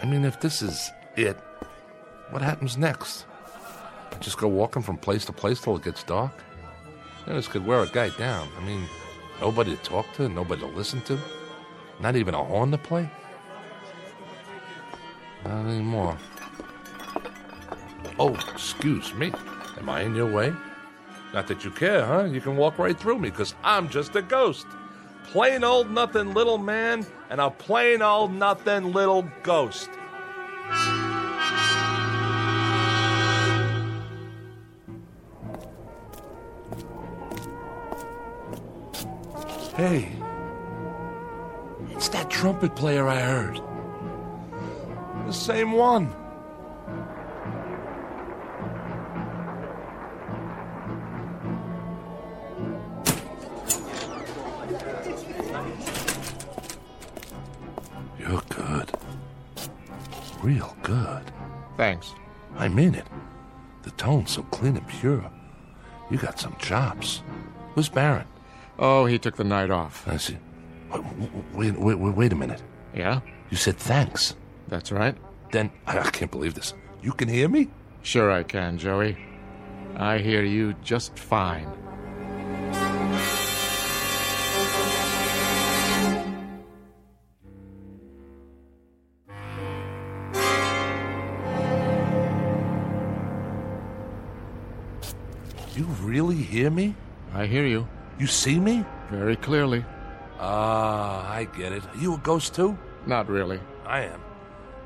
[0.01, 1.37] I mean, if this is it,
[2.31, 3.25] what happens next?
[4.19, 6.31] Just go walking from place to place till it gets dark?
[7.27, 8.49] You this could wear a guy down.
[8.57, 8.87] I mean,
[9.39, 11.17] nobody to talk to, nobody to listen to,
[11.99, 13.09] not even a horn to play.
[15.45, 16.17] Not anymore.
[18.19, 19.33] Oh, excuse me.
[19.77, 20.53] Am I in your way?
[21.33, 22.25] Not that you care, huh?
[22.25, 24.67] You can walk right through me, because I'm just a ghost.
[25.25, 29.89] Plain old nothing little man and a plain old nothing little ghost.
[39.75, 40.11] Hey,
[41.89, 43.59] it's that trumpet player I heard.
[45.25, 46.13] The same one.
[58.19, 58.91] You're good.
[60.43, 61.23] Real good.
[61.77, 62.13] Thanks.
[62.57, 63.07] I mean it.
[63.81, 65.31] The tone's so clean and pure.
[66.11, 67.23] You got some chops.
[67.73, 68.27] Where's Baron?
[68.79, 70.07] Oh, he took the night off.
[70.07, 70.37] I see.
[71.53, 72.61] Wait, wait, wait, wait a minute.
[72.93, 73.21] Yeah?
[73.49, 74.35] You said thanks.
[74.67, 75.15] That's right.
[75.51, 76.73] Then, I, I can't believe this.
[77.01, 77.69] You can hear me?
[78.01, 79.17] Sure I can, Joey.
[79.95, 81.67] I hear you just fine.
[95.75, 96.95] You really hear me?
[97.33, 97.87] I hear you.
[98.19, 98.85] You see me?
[99.09, 99.85] Very clearly.
[100.39, 101.83] Ah, I get it.
[101.85, 102.77] Are you a ghost too?
[103.05, 103.59] Not really.
[103.85, 104.21] I am.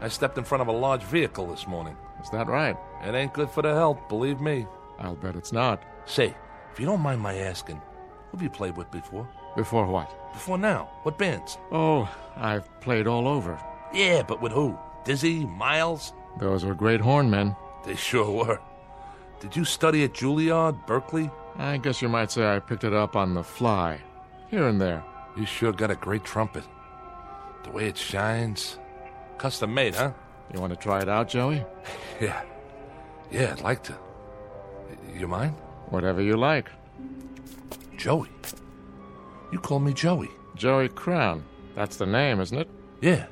[0.01, 1.97] I stepped in front of a large vehicle this morning.
[2.21, 2.77] Is that right?
[3.03, 4.67] It ain't good for the health, believe me.
[4.99, 5.83] I'll bet it's not.
[6.05, 6.35] Say,
[6.71, 9.27] if you don't mind my asking, who have you played with before?
[9.55, 10.33] Before what?
[10.33, 10.89] Before now.
[11.03, 11.57] What bands?
[11.71, 13.59] Oh, I've played all over.
[13.93, 14.77] Yeah, but with who?
[15.03, 15.45] Dizzy?
[15.45, 16.13] Miles?
[16.39, 17.55] Those were great hornmen.
[17.85, 18.59] They sure were.
[19.39, 21.31] Did you study at Juilliard, Berklee?
[21.57, 23.99] I guess you might say I picked it up on the fly.
[24.49, 25.03] Here and there.
[25.35, 26.63] You sure got a great trumpet.
[27.63, 28.77] The way it shines.
[29.37, 30.11] Custom made, huh?
[30.53, 31.63] You want to try it out, Joey?
[32.19, 32.41] Yeah.
[33.29, 33.95] Yeah, I'd like to.
[35.15, 35.53] You mind?
[35.89, 36.71] Whatever you like.
[37.95, 38.29] Joey.
[39.51, 40.29] You call me Joey.
[40.55, 41.43] Joey Crown.
[41.75, 42.69] That's the name, isn't it?
[43.01, 43.27] Yeah.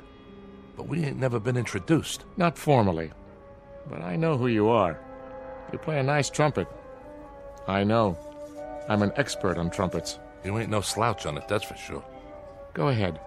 [0.76, 2.24] But we ain't never been introduced.
[2.36, 3.10] Not formally.
[3.88, 5.00] But I know who you are.
[5.72, 6.68] You play a nice trumpet.
[7.68, 8.16] I know.
[8.88, 10.18] I'm an expert on trumpets.
[10.44, 12.04] You ain't no slouch on it, that's for sure.
[12.74, 13.18] Go ahead.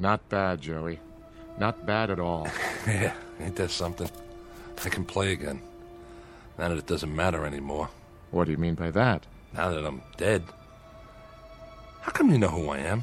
[0.00, 0.98] Not bad, Joey.
[1.58, 2.48] Not bad at all.
[2.86, 4.10] yeah, ain't that something?
[4.84, 5.60] I can play again.
[6.58, 7.90] Now that it doesn't matter anymore.
[8.30, 9.26] What do you mean by that?
[9.54, 10.42] Now that I'm dead.
[12.02, 13.02] How come you know who I am?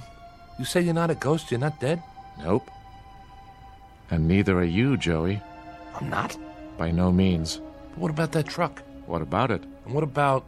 [0.57, 2.01] You say you're not a ghost, you're not dead?
[2.39, 2.69] Nope.
[4.09, 5.41] And neither are you, Joey.
[5.95, 6.37] I'm not?
[6.77, 7.61] By no means.
[7.91, 8.81] But what about that truck?
[9.05, 9.63] What about it?
[9.85, 10.45] And what about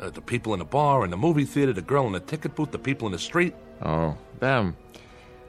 [0.00, 2.54] uh, the people in the bar, in the movie theater, the girl in the ticket
[2.54, 3.54] booth, the people in the street?
[3.82, 4.76] Oh, them.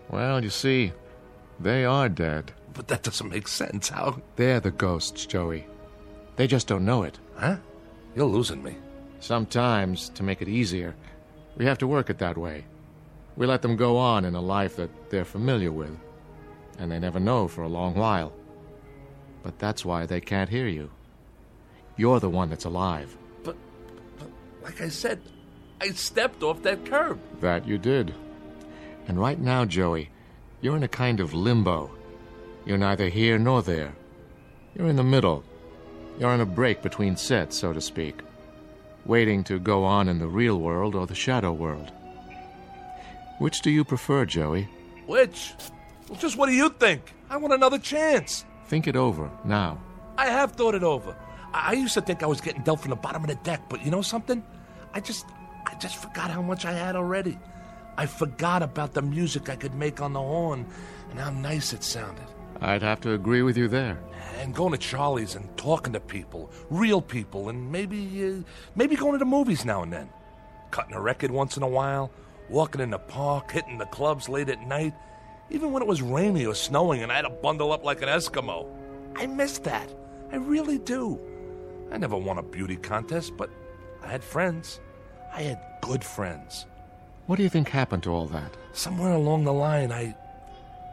[0.10, 0.92] Well, you see,
[1.60, 2.52] they are dead.
[2.74, 3.90] But that doesn't make sense.
[3.90, 4.22] How?
[4.36, 5.66] They're the ghosts, Joey.
[6.36, 7.18] They just don't know it.
[7.36, 7.58] Huh?
[8.16, 8.78] You're losing me.
[9.20, 10.96] Sometimes, to make it easier,
[11.58, 12.66] we have to work it that way.
[13.36, 15.98] We let them go on in a life that they're familiar with,
[16.80, 18.32] and they never know for a long while.
[19.44, 20.90] But that's why they can't hear you.
[21.98, 23.18] You're the one that's alive.
[23.44, 23.58] But,
[24.18, 24.30] but
[24.64, 25.22] like I said,
[25.82, 27.20] I stepped off that curb.
[27.42, 28.14] That you did.
[29.08, 30.10] And right now, Joey,
[30.62, 31.92] you're in a kind of limbo.
[32.66, 33.94] You're neither here nor there.
[34.74, 35.44] You're in the middle.
[36.18, 38.22] You're on a break between sets, so to speak,
[39.06, 41.92] waiting to go on in the real world or the shadow world.
[43.40, 44.70] Which do you prefer, Joey?
[45.08, 45.54] Which?
[46.10, 47.02] Well, just what do you think?
[47.30, 48.46] I want another chance.
[48.68, 49.78] Think it over now.
[50.18, 51.16] I have thought it over.
[51.54, 53.64] I, I used to think I was getting dealt from the bottom of the deck,
[53.68, 54.42] but you know something?
[54.94, 55.26] I just,
[55.66, 57.38] I just forgot how much I had already.
[57.98, 60.66] I forgot about the music I could make on the horn
[61.10, 62.26] and how nice it sounded.
[62.62, 64.00] I'd have to agree with you there.
[64.40, 68.44] And going to Charlie's and talking to people, real people, and maybe, uh,
[68.76, 70.10] maybe going to the movies now and then.
[70.72, 72.12] Cutting a record once in a while,
[72.50, 74.94] walking in the park, hitting the clubs late at night,
[75.50, 78.10] even when it was rainy or snowing and I had to bundle up like an
[78.10, 78.68] Eskimo.
[79.16, 79.94] I miss that.
[80.32, 81.20] I really do.
[81.92, 83.50] I never won a beauty contest, but
[84.04, 84.80] I had friends.
[85.34, 86.66] I had good friends.
[87.28, 88.56] What do you think happened to all that?
[88.74, 90.16] Somewhere along the line, I.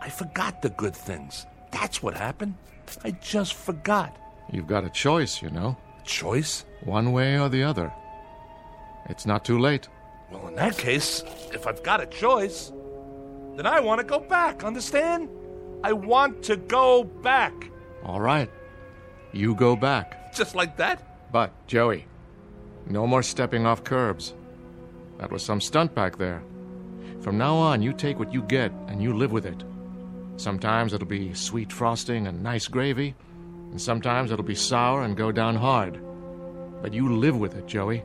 [0.01, 1.47] I forgot the good things.
[1.73, 2.55] That's what happened.
[3.03, 4.17] I just forgot.
[4.51, 5.77] You've got a choice, you know.
[6.05, 6.65] Choice?
[6.85, 7.93] One way or the other.
[9.09, 9.89] It's not too late.
[10.31, 12.73] Well, in that case, if I've got a choice,
[13.57, 15.29] then I want to go back, understand?
[15.85, 17.53] I want to go back.
[18.05, 18.51] All right.
[19.33, 20.35] You go back.
[20.35, 21.33] Just like that?
[21.33, 22.07] But, Joey,
[22.87, 24.35] no more stepping off curbs.
[25.19, 26.43] That was some stunt back there.
[27.21, 29.63] From now on, you take what you get and you live with it.
[30.37, 33.15] Sometimes it'll be sweet frosting and nice gravy,
[33.71, 36.01] and sometimes it'll be sour and go down hard.
[36.83, 38.03] But you live with it, Joey.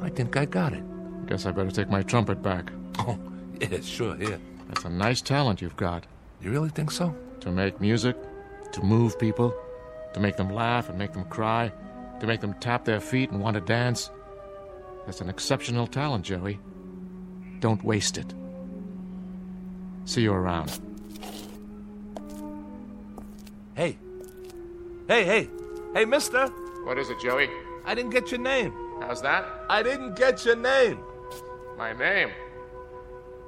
[0.00, 0.84] I think I got it.
[1.26, 2.72] Guess I better take my trumpet back.
[2.98, 3.18] Oh,
[3.60, 4.36] yeah, sure, yeah.
[4.68, 6.06] That's a nice talent you've got.
[6.40, 7.14] You really think so?
[7.40, 8.16] To make music,
[8.72, 9.54] to move people,
[10.14, 11.72] to make them laugh and make them cry,
[12.20, 14.10] to make them tap their feet and want to dance.
[15.06, 16.58] That's an exceptional talent, Joey.
[17.58, 18.32] Don't waste it.
[20.04, 20.78] See you around.
[23.80, 23.96] Hey.
[25.08, 25.48] Hey, hey.
[25.94, 26.48] Hey, mister.
[26.84, 27.48] What is it, Joey?
[27.86, 28.74] I didn't get your name.
[29.00, 29.46] How's that?
[29.70, 30.98] I didn't get your name.
[31.78, 32.28] My name?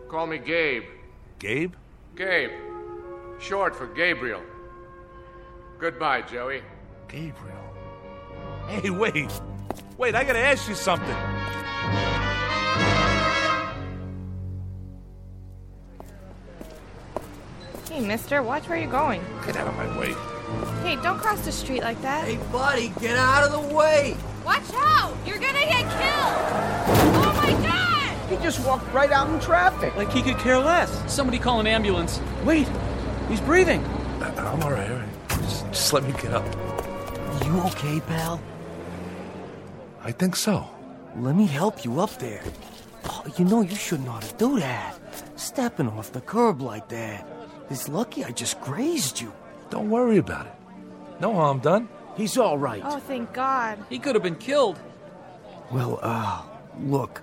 [0.09, 0.85] Call me Gabe.
[1.39, 1.75] Gabe?
[2.17, 2.51] Gabe.
[3.41, 4.41] Short for Gabriel.
[5.79, 6.63] Goodbye, Joey.
[7.09, 7.75] Gabriel.
[8.69, 9.31] Hey, wait.
[9.99, 11.15] Wait, I gotta ask you something.
[17.93, 19.23] Hey, mister, watch where you're going.
[19.45, 20.15] Get out of my way.
[20.83, 22.27] Hey, don't cross the street like that.
[22.27, 24.17] Hey, buddy, get out of the way!
[24.47, 25.15] Watch out!
[25.27, 26.39] You're gonna get killed!
[27.21, 28.31] Oh my god!
[28.31, 29.95] He just walked right out in traffic.
[29.95, 30.91] Like he could care less.
[31.13, 32.19] Somebody call an ambulance.
[32.47, 32.67] Wait,
[33.29, 33.85] he's breathing.
[34.23, 35.29] Uh, I'm alright, alright.
[35.29, 36.47] Just, just let me get up.
[37.45, 38.41] You okay, pal?
[40.03, 40.67] I think so.
[41.17, 42.43] Let me help you up there.
[43.05, 44.95] Oh, you know you shouldn't ought to do that.
[45.37, 47.29] Stepping off the curb like that.
[47.73, 49.33] It's lucky I just grazed you.
[49.71, 50.53] Don't worry about it.
[51.21, 51.89] No harm done.
[52.19, 52.83] He's all right.
[52.85, 53.79] Oh, thank God.
[53.89, 54.79] He could have been killed.
[55.71, 56.43] Well, uh,
[56.81, 57.23] look.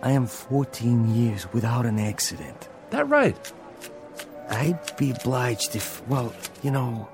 [0.00, 2.68] I am 14 years without an accident.
[2.90, 3.52] That right?
[4.48, 7.08] I'd be obliged if, well, you know,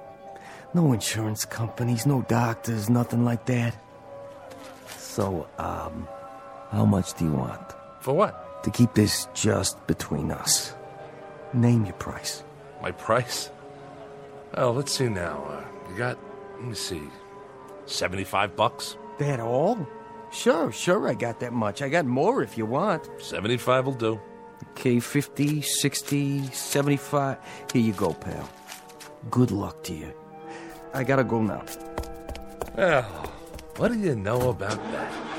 [0.75, 3.75] no insurance companies, no doctors, nothing like that.
[4.99, 6.07] So, um,
[6.71, 7.73] how much do you want?
[8.01, 8.63] For what?
[8.65, 10.75] To keep this just between us.
[11.55, 12.43] Name your price.
[12.83, 13.51] My price?
[14.57, 15.45] Oh, let's see now.
[15.49, 16.19] Uh, you got,
[16.59, 17.03] let me see,
[17.87, 18.97] 75 bucks?
[19.19, 19.87] That all?
[20.33, 21.81] Sure, sure, I got that much.
[21.81, 23.09] I got more if you want.
[23.21, 24.21] 75 will do.
[24.71, 27.39] Okay, 50, 60, 75.
[27.73, 28.49] Here you go, pal.
[29.31, 30.13] Good luck to you.
[30.93, 31.65] I gotta go now.
[32.77, 33.03] Well,
[33.77, 35.34] what do you know about that?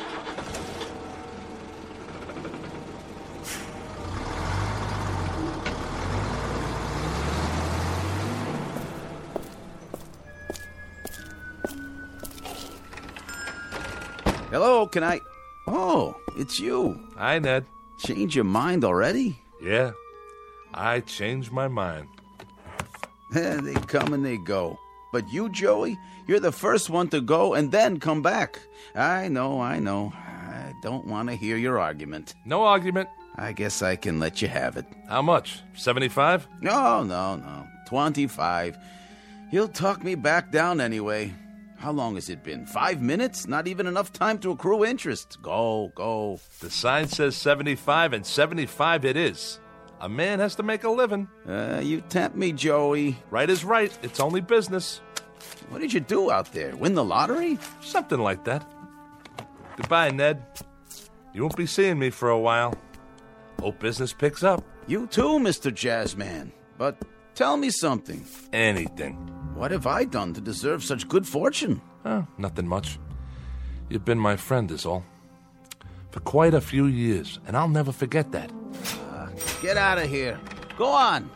[14.55, 15.19] Hello, can I?
[15.67, 16.97] Oh, it's you.
[17.17, 17.65] Hi, Ned.
[17.99, 19.37] Change your mind already?
[19.61, 19.91] Yeah,
[20.73, 22.07] I changed my mind.
[23.33, 24.79] they come and they go.
[25.11, 28.61] But you, Joey, you're the first one to go and then come back.
[28.95, 30.13] I know, I know.
[30.15, 32.33] I don't want to hear your argument.
[32.45, 33.09] No argument.
[33.35, 34.85] I guess I can let you have it.
[35.09, 35.59] How much?
[35.73, 36.47] 75?
[36.61, 37.67] No, no, no.
[37.89, 38.77] 25.
[39.51, 41.33] He'll talk me back down anyway.
[41.77, 42.65] How long has it been?
[42.65, 43.47] Five minutes?
[43.47, 45.41] Not even enough time to accrue interest.
[45.41, 46.39] Go, go.
[46.61, 49.59] The sign says 75, and 75 it is.
[50.01, 51.27] A man has to make a living.
[51.47, 53.17] Uh, you tempt me, Joey.
[53.29, 53.95] Right is right.
[54.03, 55.01] It's only business.
[55.69, 56.75] What did you do out there?
[56.75, 57.59] Win the lottery?
[57.81, 58.69] Something like that.
[59.77, 60.43] Goodbye, Ned.
[61.33, 62.73] You won't be seeing me for a while.
[63.59, 64.63] Hope business picks up.
[64.87, 65.71] You too, Mr.
[65.71, 66.51] Jazzman.
[66.77, 67.01] But
[67.35, 68.25] tell me something.
[68.53, 69.29] Anything.
[69.55, 71.81] What have I done to deserve such good fortune?
[72.03, 72.99] Oh, nothing much.
[73.89, 75.05] You've been my friend, is all.
[76.11, 78.51] For quite a few years, and I'll never forget that.
[79.13, 79.29] Uh,
[79.61, 80.37] get out of here.
[80.77, 81.29] Go on.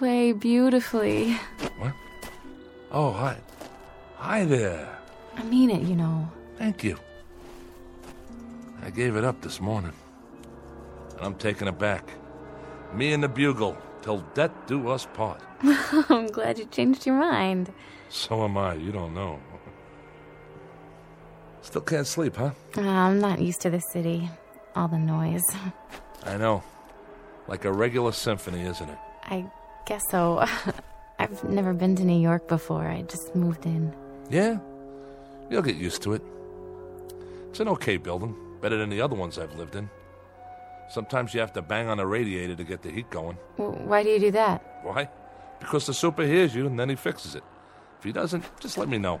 [0.00, 1.34] Play beautifully.
[1.76, 1.92] What?
[2.90, 3.36] Oh, hi.
[4.16, 4.88] Hi there.
[5.36, 6.26] I mean it, you know.
[6.56, 6.96] Thank you.
[8.82, 9.92] I gave it up this morning.
[11.16, 12.08] And I'm taking it back.
[12.94, 15.42] Me and the bugle, till death do us part.
[16.08, 17.70] I'm glad you changed your mind.
[18.08, 19.38] So am I, you don't know.
[21.60, 22.52] Still can't sleep, huh?
[22.74, 24.30] Uh, I'm not used to the city.
[24.74, 25.44] All the noise.
[26.24, 26.62] I know.
[27.48, 28.98] Like a regular symphony, isn't it?
[29.24, 29.44] I
[29.90, 30.46] guess so.
[31.18, 32.86] I've never been to New York before.
[32.86, 33.92] I just moved in.
[34.30, 34.58] Yeah?
[35.50, 36.22] You'll get used to it.
[37.50, 39.90] It's an okay building, better than the other ones I've lived in.
[40.90, 43.36] Sometimes you have to bang on a radiator to get the heat going.
[43.56, 44.62] Why do you do that?
[44.84, 45.08] Why?
[45.58, 47.42] Because the super hears you and then he fixes it.
[47.98, 49.20] If he doesn't, just let me know.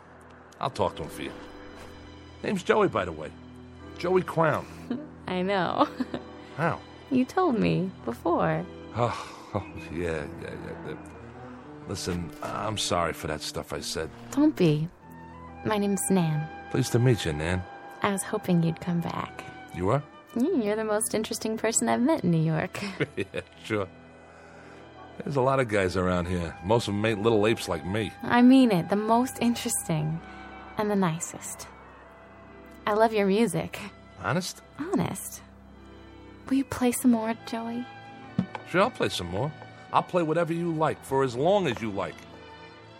[0.60, 1.32] I'll talk to him for you.
[2.44, 3.30] Name's Joey, by the way.
[3.98, 4.66] Joey Crown.
[5.26, 5.88] I know.
[6.56, 6.78] How?
[7.10, 8.64] you told me before.
[8.96, 10.50] Oh, oh yeah, yeah,
[10.86, 10.94] yeah.
[11.88, 14.10] Listen, I'm sorry for that stuff I said.
[14.30, 14.88] Don't be.
[15.64, 16.46] My name's Nan.
[16.70, 17.62] Pleased to meet you, Nan.
[18.02, 19.44] I was hoping you'd come back.
[19.74, 20.02] You are?
[20.36, 22.80] Mm, You're the most interesting person I've met in New York.
[23.16, 23.24] yeah,
[23.64, 23.88] sure.
[25.24, 26.56] There's a lot of guys around here.
[26.64, 28.12] Most of them ain't little apes like me.
[28.22, 30.20] I mean it, the most interesting
[30.78, 31.66] and the nicest.
[32.86, 33.78] I love your music.
[34.22, 34.62] Honest?
[34.78, 35.42] Honest.
[36.48, 37.84] Will you play some more, Joey?
[38.68, 39.52] Sure, I'll play some more.
[39.92, 42.14] I'll play whatever you like for as long as you like.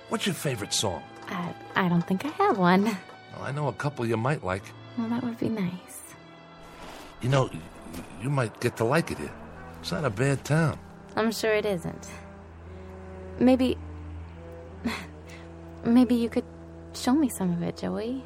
[0.08, 1.02] What's your favorite song?
[1.28, 2.84] I, I don't think I have one.
[2.84, 4.64] Well, I know a couple you might like.
[4.98, 6.00] Well, that would be nice.
[7.22, 7.50] You know,
[8.20, 9.32] you might get to like it here.
[9.80, 10.78] It's not a bad town.
[11.16, 12.08] I'm sure it isn't.
[13.38, 13.78] Maybe.
[15.84, 16.44] Maybe you could
[16.92, 18.24] show me some of it, Joey.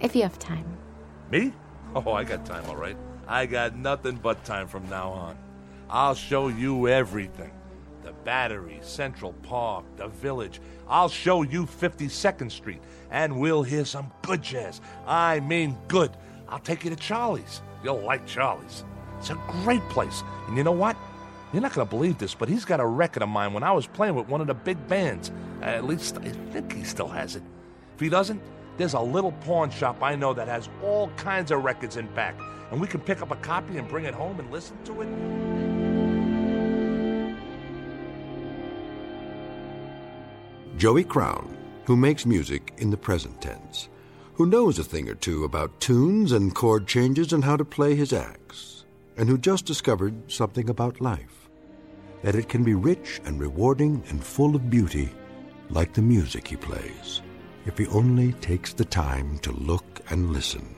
[0.00, 0.66] If you have time.
[1.30, 1.52] Me?
[1.94, 2.96] Oh, I got time, all right.
[3.26, 5.38] I got nothing but time from now on.
[5.90, 7.52] I'll show you everything
[8.02, 10.60] the Battery, Central Park, the Village.
[10.88, 12.80] I'll show you 52nd Street,
[13.10, 14.80] and we'll hear some good jazz.
[15.06, 16.10] I mean, good.
[16.48, 17.60] I'll take you to Charlie's.
[17.84, 18.84] You'll like Charlie's.
[19.18, 20.22] It's a great place.
[20.46, 20.96] And you know what?
[21.52, 23.72] You're not going to believe this, but he's got a record of mine when I
[23.72, 25.30] was playing with one of the big bands.
[25.60, 27.42] at least I think he still has it.
[27.94, 28.40] If he doesn't,
[28.78, 32.36] there's a little pawn shop I know that has all kinds of records in back,
[32.70, 35.77] and we can pick up a copy and bring it home and listen to it.
[40.78, 41.56] Joey Crown,
[41.86, 43.88] who makes music in the present tense,
[44.34, 47.96] who knows a thing or two about tunes and chord changes and how to play
[47.96, 48.84] his axe,
[49.16, 51.48] and who just discovered something about life
[52.22, 55.10] that it can be rich and rewarding and full of beauty,
[55.68, 57.22] like the music he plays,
[57.66, 60.76] if he only takes the time to look and listen.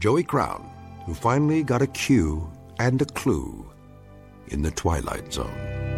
[0.00, 0.68] Joey Crown,
[1.06, 3.64] who finally got a cue and a clue
[4.48, 5.91] in the Twilight Zone.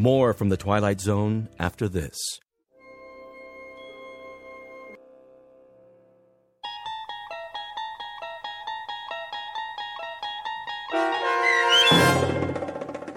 [0.00, 2.16] More from the Twilight Zone after this.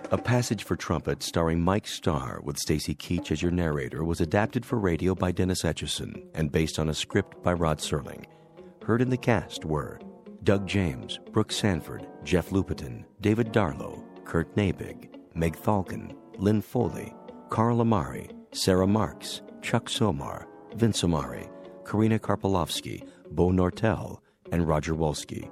[0.09, 4.65] A Passage for Trumpet starring Mike Starr with Stacy Keach as your narrator was adapted
[4.65, 8.25] for radio by Dennis Etchison and based on a script by Rod Serling.
[8.84, 9.99] Heard in the cast were
[10.43, 17.13] Doug James, Brooke Sanford, Jeff Lupetin, David Darlow, Kurt Naebig, Meg Thalken, Lynn Foley,
[17.49, 21.49] Carl Amari, Sarah Marks, Chuck Somar, Vince Amari,
[21.86, 24.19] Karina Karpolovsky, Bo Nortel,
[24.51, 25.49] and Roger Wolski,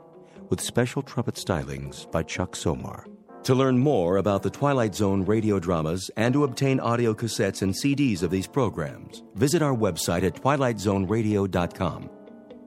[0.49, 3.05] with special trumpet stylings by Chuck Somar.
[3.43, 7.73] To learn more about the Twilight Zone radio dramas and to obtain audio cassettes and
[7.73, 12.09] CDs of these programs, visit our website at twilightzoneradio.com.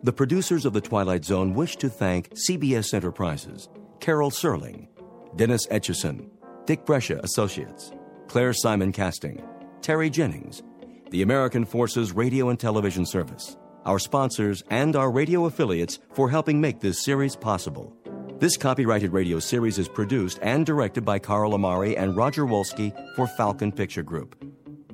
[0.02, 3.68] The producers of The Twilight Zone wish to thank CBS Enterprises,
[4.00, 4.88] Carol Serling,
[5.36, 6.28] Dennis Etchison,
[6.66, 7.92] Dick Brescia Associates,
[8.32, 9.44] Claire Simon Casting,
[9.82, 10.62] Terry Jennings,
[11.10, 16.58] the American Forces Radio and Television Service, our sponsors, and our radio affiliates for helping
[16.58, 17.94] make this series possible.
[18.38, 23.26] This copyrighted radio series is produced and directed by Carl Amari and Roger Wolski for
[23.26, 24.42] Falcon Picture Group.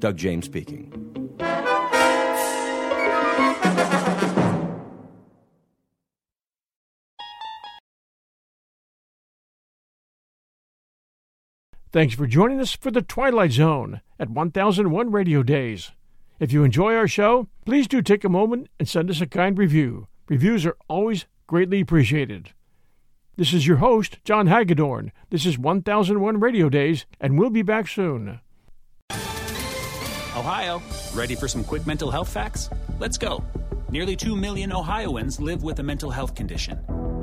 [0.01, 1.08] Doug James speaking.
[11.91, 15.93] Thanks for joining us for the Twilight Zone at 1001 Radio Days.
[16.39, 19.57] If you enjoy our show, please do take a moment and send us a kind
[19.57, 20.07] review.
[20.29, 22.51] Reviews are always greatly appreciated.
[23.37, 25.13] This is your host, John Hagedorn.
[25.31, 28.41] This is 1001 Radio Days, and we'll be back soon.
[30.37, 30.83] Ohio,
[31.15, 32.69] ready for some quick mental health facts?
[32.99, 33.43] Let's go.
[33.89, 36.85] Nearly 2 million Ohioans live with a mental health condition.